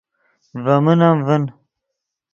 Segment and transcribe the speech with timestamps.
[0.63, 1.43] ڤے من ام ڤین